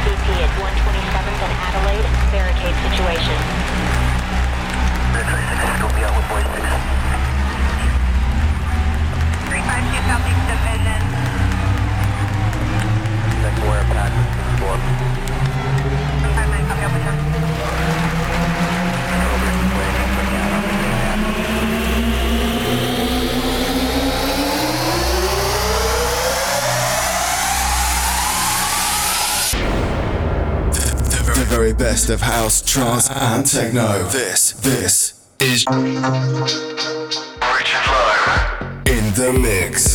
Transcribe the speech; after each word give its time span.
BP 0.00 0.26
at 0.40 0.48
127th 0.56 1.40
and 1.44 1.52
Adelaide. 1.60 2.08
Barricade 2.32 2.72
situation. 2.88 3.36
Red 5.12 5.28
26, 5.28 5.60
Scoopy 5.76 6.00
out 6.08 6.16
with 6.16 6.24
boys 6.32 6.48
6. 6.56 6.64
352 9.52 10.00
Southeast 10.08 10.40
Division. 10.48 11.00
Next 13.44 13.60
wire 13.68 13.84
pack, 13.92 14.12
6-4. 14.56 14.80
359, 16.24 16.64
copy, 16.64 16.80
open 16.80 17.00
down. 17.04 17.20
Over, 19.20 19.52
waiting 19.76 20.08
for 20.16 20.24
the 20.24 20.32
out 20.40 20.48
on 20.48 20.62
the 20.64 20.72
main 20.80 20.96
map. 20.96 21.20
The 31.39 31.39
very 31.50 31.72
best 31.72 32.10
of 32.10 32.20
house, 32.20 32.62
trance, 32.62 33.10
and 33.10 33.44
techno. 33.44 34.04
This, 34.10 34.52
this 34.52 35.14
is 35.40 35.64
in 35.66 35.84
the 39.18 39.32
mix. 39.42 39.89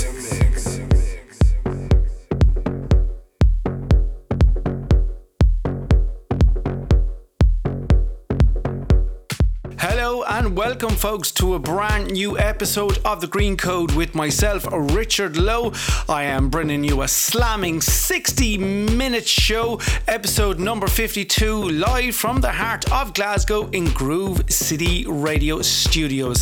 Welcome, 10.75 10.97
folks, 10.97 11.31
to 11.31 11.53
a 11.53 11.59
brand 11.59 12.11
new 12.11 12.38
episode 12.38 12.99
of 13.05 13.21
The 13.21 13.27
Greencode 13.27 13.95
with 13.95 14.13
myself, 14.13 14.67
Richard 14.70 15.38
Lowe. 15.38 15.71
I 16.09 16.23
am 16.23 16.49
bringing 16.49 16.84
you 16.84 17.01
a 17.01 17.07
slamming 17.07 17.79
60 17.79 18.57
minute 18.57 19.26
show, 19.26 19.79
episode 20.05 20.59
number 20.59 20.87
52, 20.87 21.70
live 21.70 22.13
from 22.13 22.41
the 22.41 22.51
heart 22.51 22.91
of 22.91 23.13
Glasgow 23.13 23.70
in 23.70 23.85
Groove 23.91 24.51
City 24.51 25.05
Radio 25.07 25.62
Studios. 25.62 26.41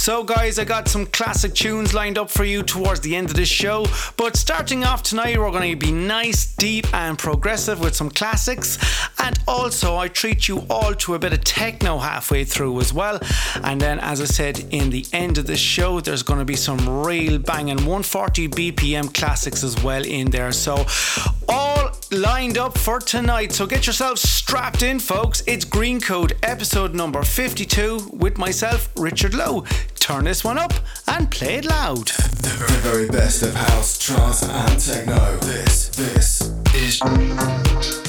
So, 0.00 0.24
guys, 0.24 0.58
I 0.58 0.64
got 0.64 0.88
some 0.88 1.04
classic 1.04 1.52
tunes 1.52 1.92
lined 1.92 2.16
up 2.16 2.30
for 2.30 2.44
you 2.44 2.62
towards 2.62 3.00
the 3.00 3.14
end 3.14 3.28
of 3.28 3.36
this 3.36 3.50
show, 3.50 3.84
but 4.16 4.36
starting 4.36 4.84
off 4.84 5.02
tonight, 5.02 5.36
we're 5.36 5.50
going 5.50 5.78
to 5.78 5.86
be 5.86 5.92
nice, 5.92 6.46
deep, 6.54 6.86
and 6.94 7.18
progressive 7.18 7.80
with 7.80 7.94
some 7.94 8.08
classics, 8.08 8.78
and 9.18 9.38
also 9.46 9.96
I 9.96 10.08
treat 10.08 10.48
you 10.48 10.64
all 10.70 10.94
to 10.94 11.14
a 11.14 11.18
bit 11.18 11.34
of 11.34 11.44
techno 11.44 11.98
halfway 11.98 12.44
through 12.44 12.80
as 12.80 12.94
well. 12.94 13.20
And 13.66 13.80
then, 13.80 13.98
as 13.98 14.20
I 14.20 14.26
said, 14.26 14.64
in 14.70 14.90
the 14.90 15.04
end 15.12 15.38
of 15.38 15.46
the 15.46 15.56
show, 15.56 16.00
there's 16.00 16.22
going 16.22 16.38
to 16.38 16.44
be 16.44 16.54
some 16.54 17.04
real 17.04 17.38
banging 17.40 17.78
140 17.78 18.48
BPM 18.48 19.12
classics 19.12 19.64
as 19.64 19.82
well 19.82 20.04
in 20.04 20.30
there. 20.30 20.52
So, 20.52 20.86
all 21.48 21.90
lined 22.12 22.58
up 22.58 22.78
for 22.78 23.00
tonight. 23.00 23.50
So, 23.50 23.66
get 23.66 23.84
yourselves 23.84 24.22
strapped 24.22 24.84
in, 24.84 25.00
folks. 25.00 25.42
It's 25.48 25.64
Greencode 25.64 26.38
episode 26.44 26.94
number 26.94 27.24
52 27.24 28.10
with 28.12 28.38
myself, 28.38 28.88
Richard 28.96 29.34
Lowe. 29.34 29.64
Turn 29.96 30.24
this 30.24 30.44
one 30.44 30.58
up 30.58 30.72
and 31.08 31.28
play 31.28 31.56
it 31.56 31.64
loud. 31.64 32.06
The 32.06 32.78
very 32.82 33.08
best 33.08 33.42
of 33.42 33.52
house, 33.52 33.98
trance, 33.98 34.44
and 34.44 34.80
techno. 34.80 35.36
This, 35.38 35.88
this 35.88 36.52
is 36.72 38.05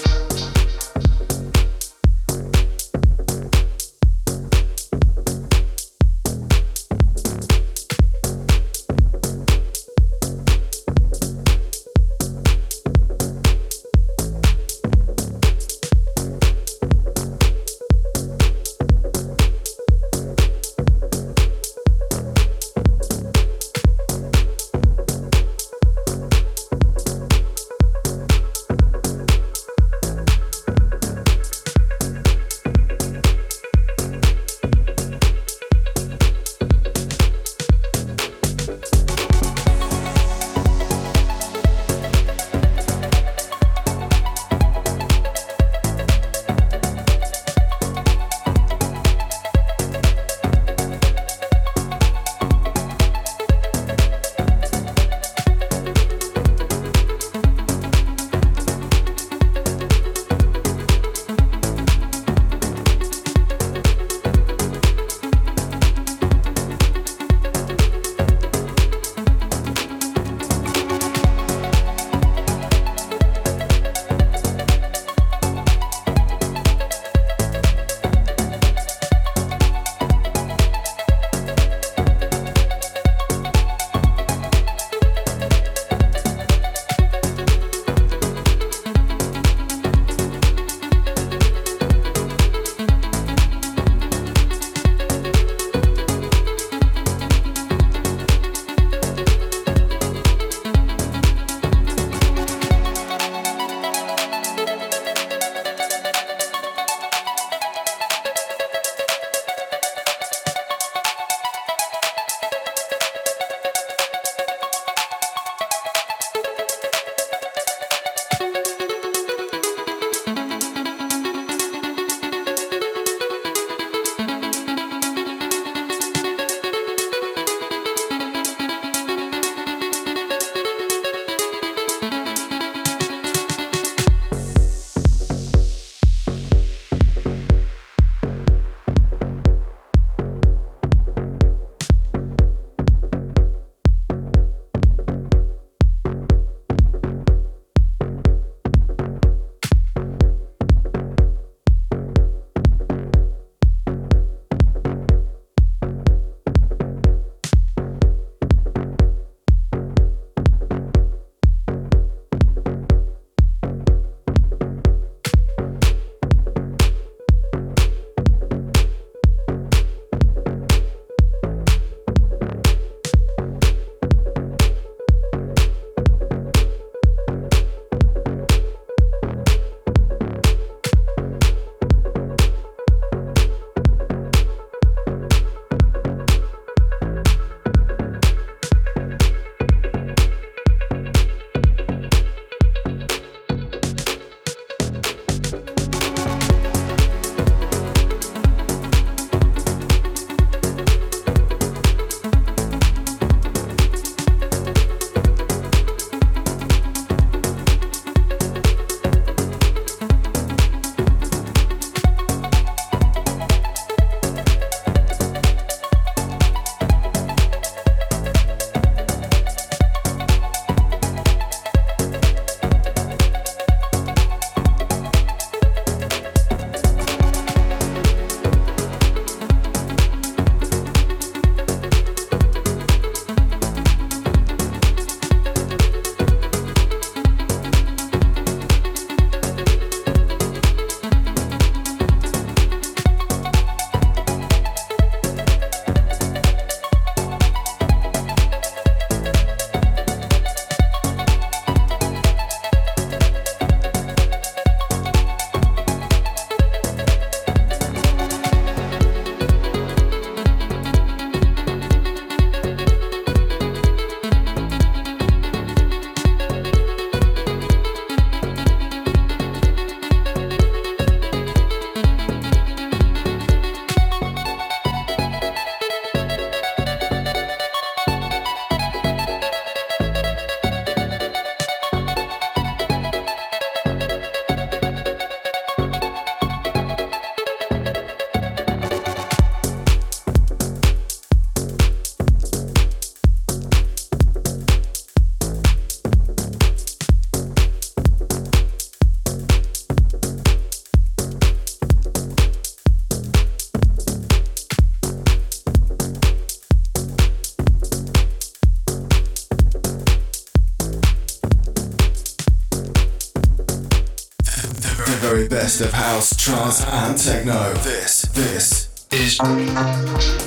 best 315.59 315.81
of 315.81 315.91
house, 315.91 316.35
trance, 316.35 316.85
and 316.85 317.17
techno. 317.17 317.73
This, 317.81 318.21
this 318.33 318.89
is. 319.11 320.46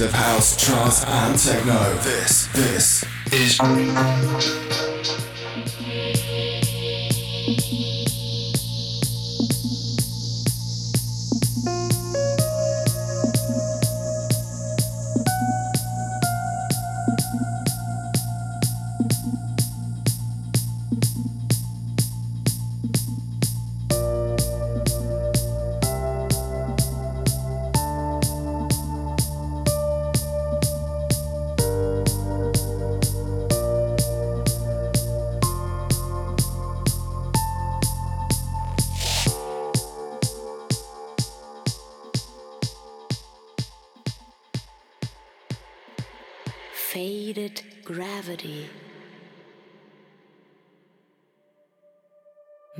Of 0.00 0.12
house, 0.12 0.56
trance, 0.56 1.04
and 1.04 1.38
techno. 1.38 1.94
This, 2.02 2.48
this 2.48 3.04
is. 3.32 4.69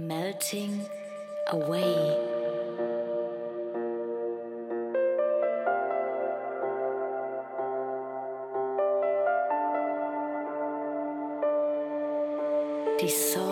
Melting 0.01 0.89
away. 1.49 2.17
dissolve 12.99 13.50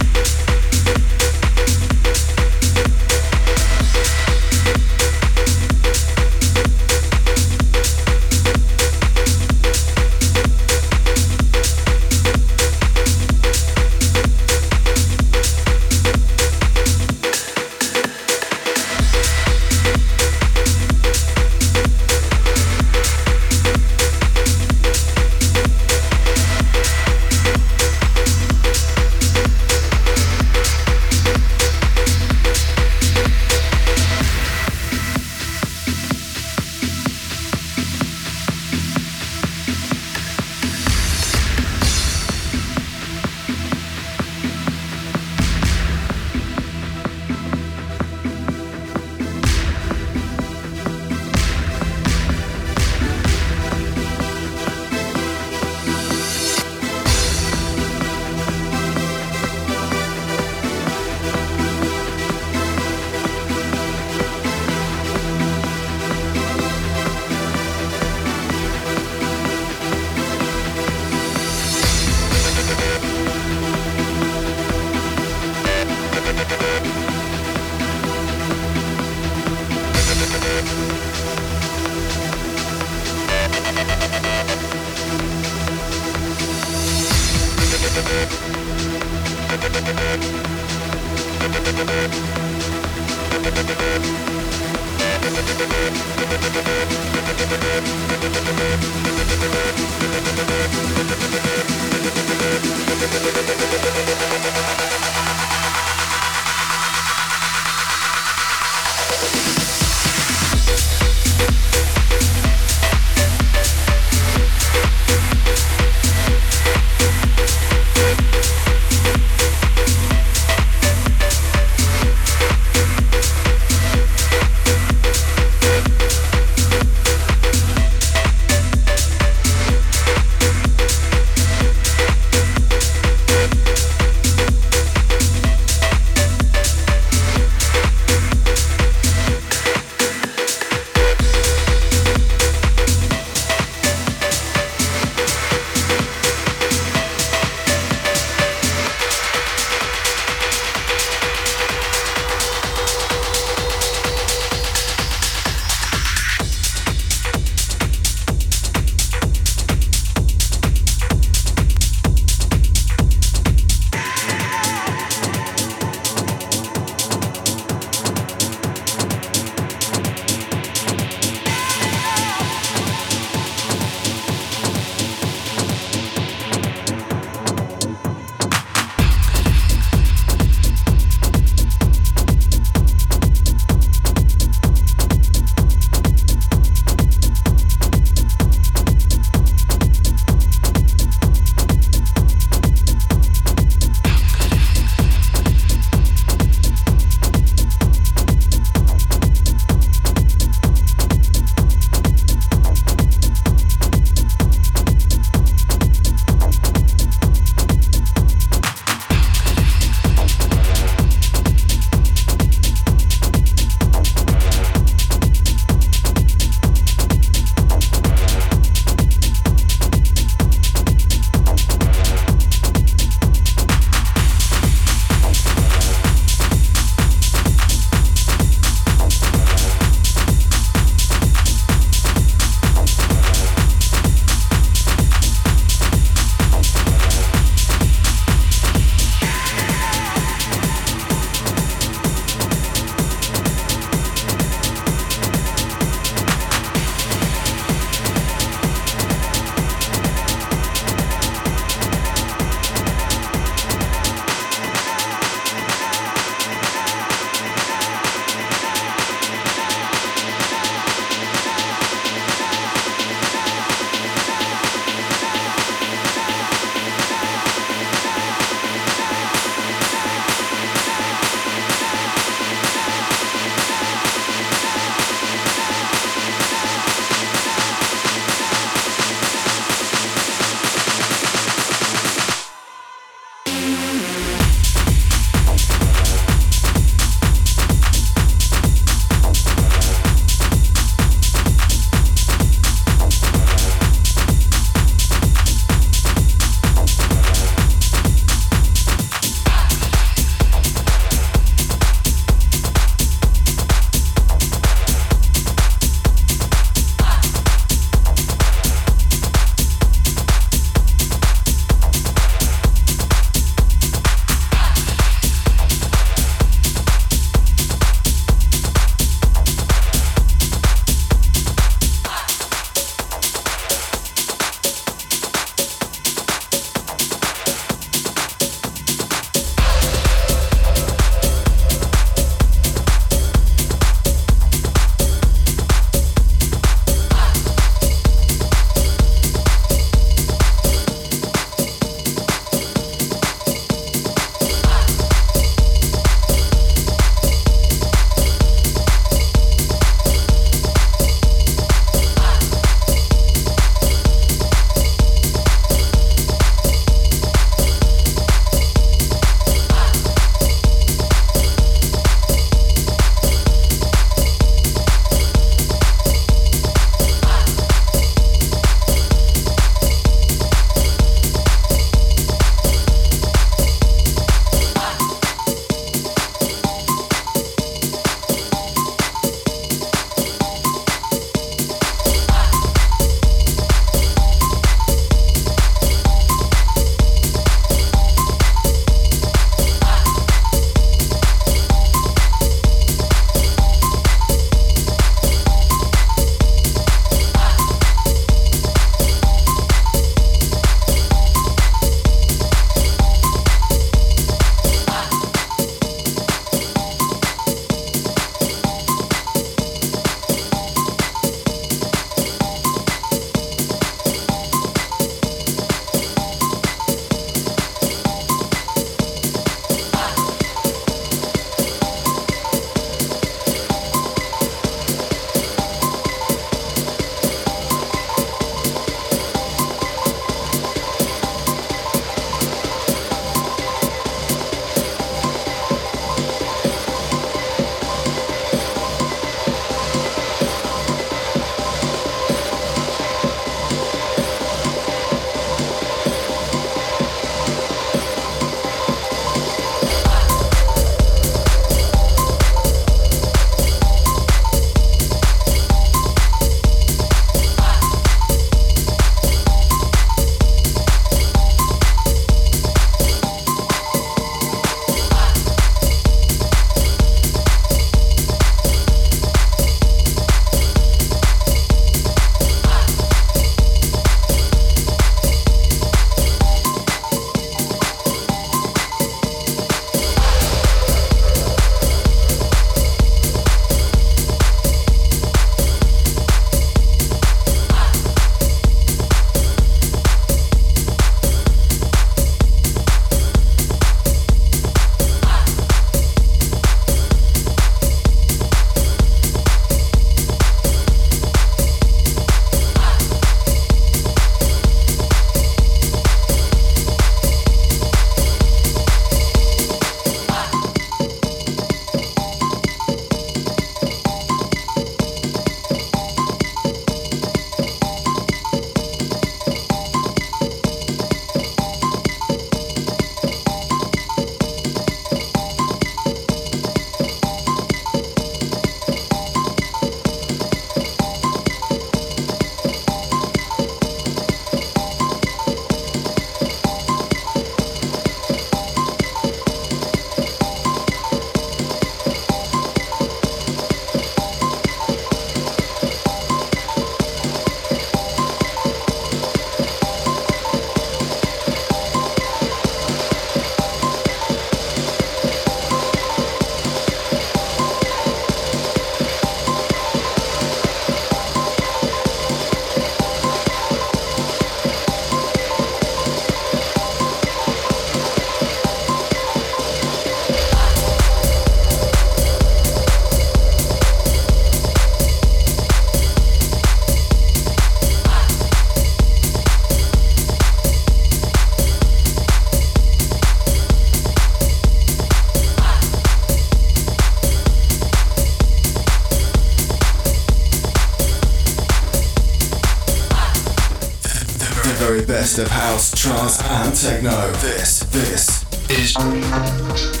house, 595.71 595.91
trance, 595.95 596.41
and 596.41 596.75
techno. 596.75 597.31
This, 597.39 597.79
this 597.91 598.45
is. 598.69 600.00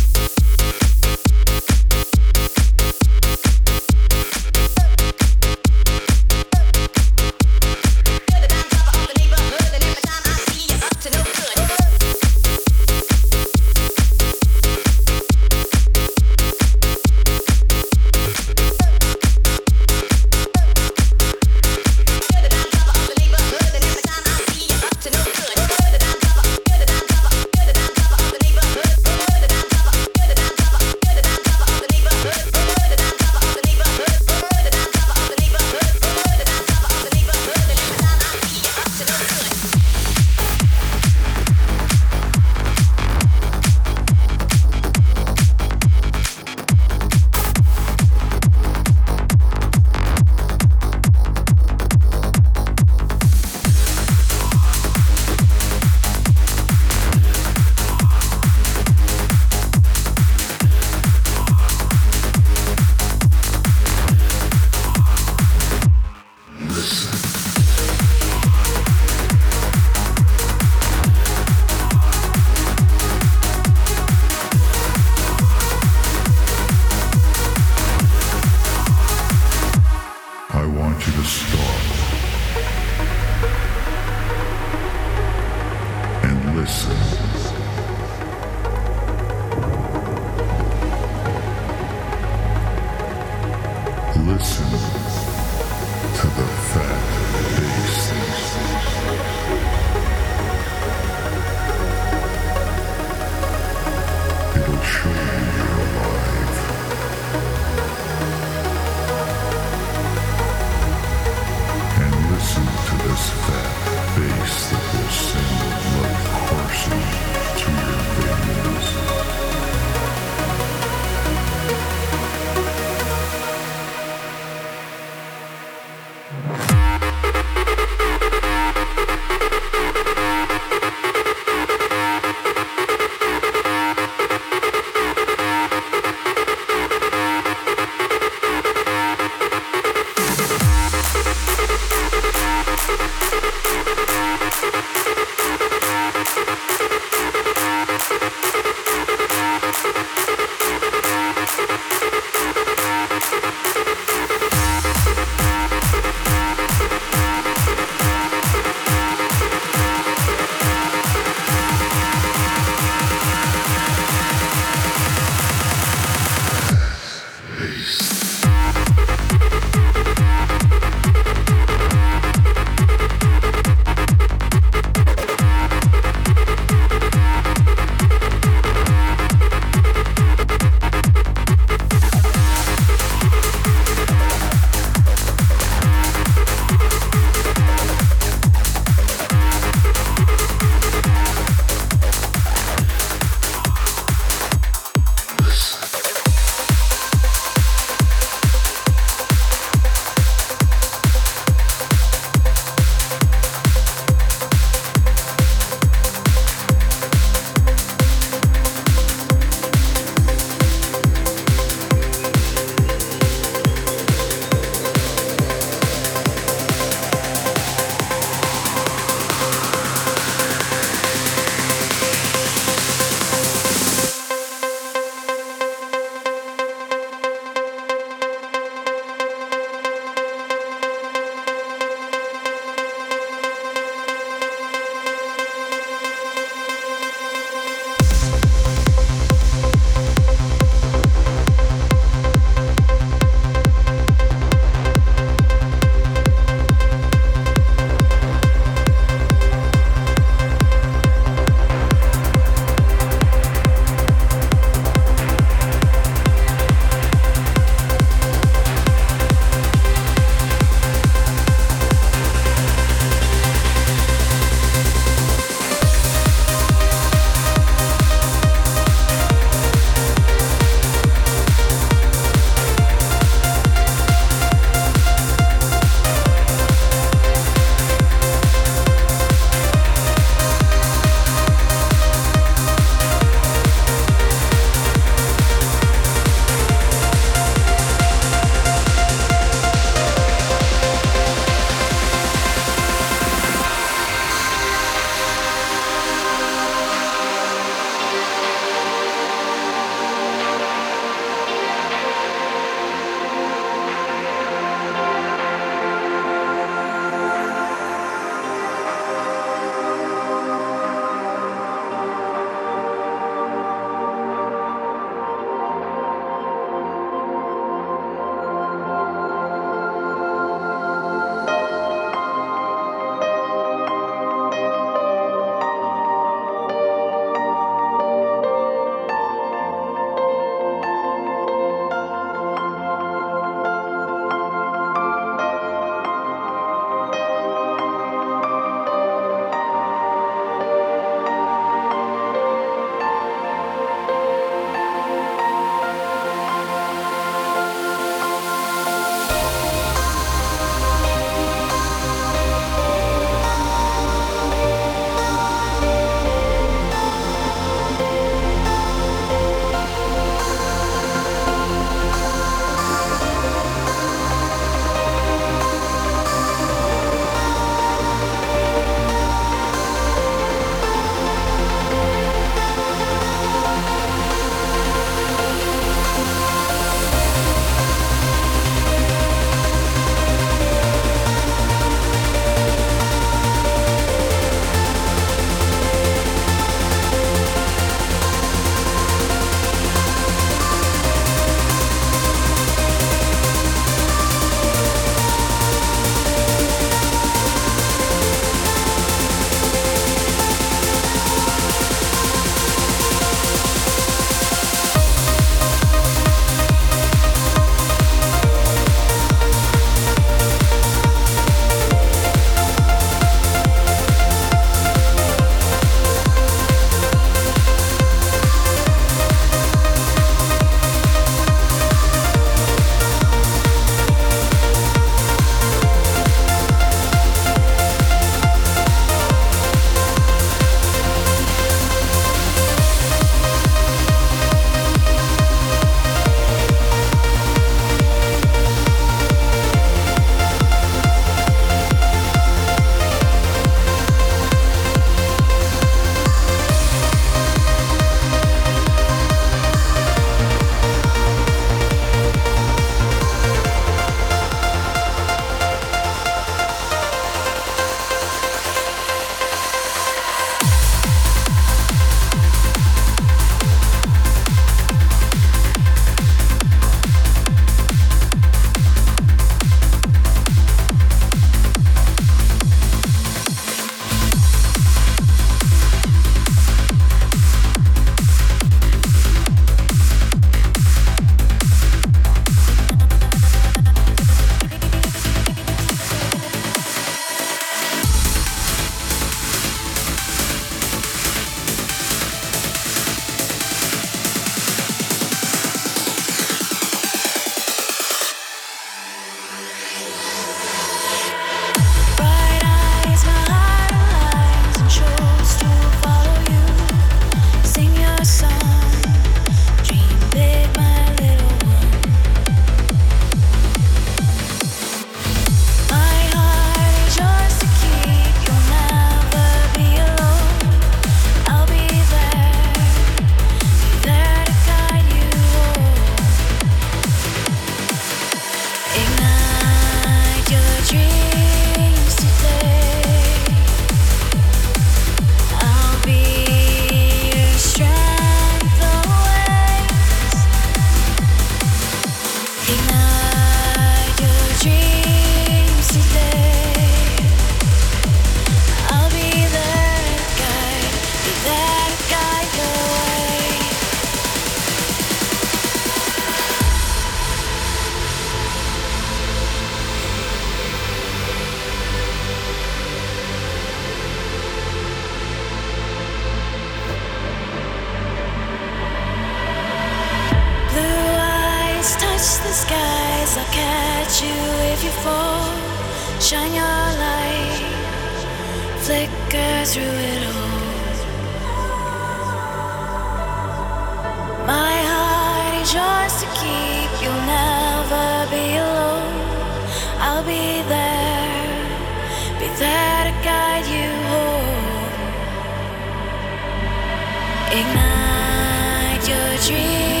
Ignite 599.41 600.00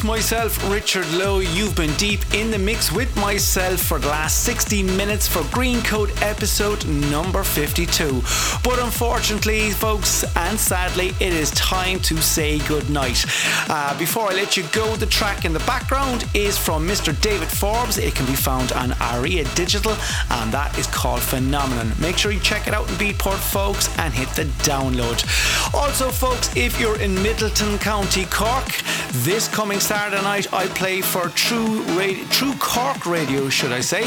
it's 0.00 0.06
myself, 0.06 0.70
Richard 0.70 1.10
Lowe. 1.12 1.40
You've 1.40 1.76
been 1.76 1.92
deep 1.96 2.20
in 2.32 2.50
the 2.50 2.58
mix 2.58 2.90
with 2.90 3.14
myself 3.16 3.80
for 3.80 3.98
the 3.98 4.08
last 4.08 4.44
60 4.44 4.82
minutes 4.82 5.28
for 5.28 5.40
Greencode 5.52 6.10
episode 6.22 6.86
number 6.86 7.42
52. 7.42 8.22
But 8.64 8.78
unfortunately, 8.78 9.70
folks, 9.72 10.24
and 10.36 10.58
sadly, 10.58 11.08
it 11.20 11.34
is 11.34 11.50
time 11.50 12.00
to 12.00 12.16
say 12.16 12.60
goodnight. 12.60 13.26
Uh, 13.68 13.98
before 13.98 14.30
I 14.30 14.34
let 14.34 14.56
you 14.56 14.62
go, 14.72 14.96
the 14.96 15.04
track 15.04 15.44
in 15.44 15.52
the 15.52 15.58
background 15.60 16.24
is 16.32 16.56
from 16.56 16.86
Mr. 16.88 17.18
David 17.20 17.48
Forbes. 17.48 17.98
It 17.98 18.14
can 18.14 18.24
be 18.24 18.36
found 18.36 18.72
on 18.72 18.92
Aria 19.00 19.44
Digital, 19.54 19.96
and 20.30 20.50
that 20.50 20.78
is 20.78 20.86
called 20.86 21.20
Phenomenon. 21.20 21.92
Make 22.00 22.16
sure 22.16 22.32
you 22.32 22.40
check 22.40 22.66
it 22.66 22.72
out 22.72 22.88
in 22.88 22.94
Beatport, 22.94 23.38
folks, 23.38 23.90
and 23.98 24.14
hit 24.14 24.30
the 24.30 24.44
download. 24.64 25.20
Also, 25.74 26.10
folks, 26.10 26.56
if 26.56 26.80
you're 26.80 26.98
in 27.00 27.16
Midleton 27.16 27.78
County, 27.80 28.24
Cork, 28.26 28.80
this 29.12 29.48
coming 29.48 29.80
Saturday 29.90 30.22
night 30.22 30.52
I 30.52 30.68
play 30.68 31.00
for 31.00 31.30
True 31.30 31.82
Radio, 31.98 32.24
True 32.26 32.54
Cork 32.60 33.06
Radio, 33.06 33.48
should 33.48 33.72
I 33.72 33.80
say? 33.80 34.02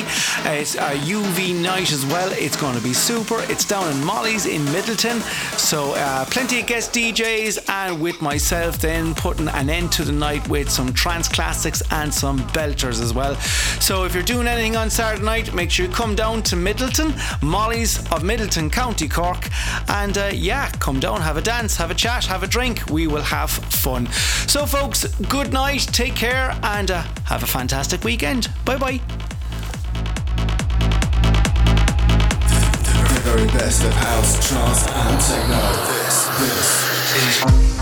It's 0.57 0.75
a 0.75 0.91
UV 0.91 1.61
night 1.61 1.91
as 1.91 2.05
well. 2.05 2.31
It's 2.31 2.55
going 2.55 2.77
to 2.77 2.81
be 2.81 2.93
super. 2.93 3.41
It's 3.51 3.65
down 3.65 3.91
in 3.91 4.01
Molly's 4.05 4.45
in 4.45 4.61
Midleton, 4.67 5.19
so 5.59 5.93
uh, 5.95 6.23
plenty 6.23 6.61
of 6.61 6.67
guest 6.67 6.93
DJs, 6.93 7.69
and 7.69 7.99
with 7.99 8.21
myself 8.21 8.77
then 8.77 9.13
putting 9.13 9.49
an 9.49 9.69
end 9.69 9.91
to 9.91 10.05
the 10.05 10.13
night 10.13 10.47
with 10.47 10.69
some 10.69 10.93
trance 10.93 11.27
classics 11.27 11.83
and 11.91 12.13
some 12.13 12.39
belters 12.53 13.01
as 13.01 13.13
well. 13.13 13.35
So 13.81 14.05
if 14.05 14.13
you're 14.13 14.23
doing 14.23 14.47
anything 14.47 14.77
on 14.77 14.89
Saturday 14.89 15.25
night, 15.25 15.53
make 15.53 15.69
sure 15.69 15.87
you 15.87 15.91
come 15.91 16.15
down 16.15 16.43
to 16.43 16.55
Midleton, 16.55 17.11
Molly's 17.41 17.97
of 18.09 18.23
Midleton, 18.23 18.71
County 18.71 19.09
Cork, 19.09 19.49
and 19.89 20.17
uh, 20.17 20.29
yeah, 20.31 20.71
come 20.79 21.01
down, 21.01 21.19
have 21.19 21.35
a 21.35 21.41
dance, 21.41 21.75
have 21.75 21.91
a 21.91 21.95
chat, 21.95 22.23
have 22.23 22.41
a 22.41 22.47
drink. 22.47 22.89
We 22.89 23.07
will 23.07 23.21
have 23.21 23.49
fun. 23.49 24.09
So, 24.47 24.65
folks, 24.65 25.05
good 25.23 25.51
night, 25.51 25.72
take 25.79 26.15
care, 26.15 26.57
and 26.63 26.91
uh, 26.91 27.01
have 27.25 27.43
a 27.43 27.47
fantastic 27.47 28.03
weekend. 28.03 28.49
Bye 28.65 28.77
bye. 28.77 29.01
The 33.07 33.21
very 33.23 33.47
best 33.47 33.83
of 33.83 33.93
house, 33.93 34.47
trance, 34.47 34.87
and 34.87 35.19
techno. 35.19 35.61
This, 35.87 36.27
this 36.39 37.67
is. 37.67 37.72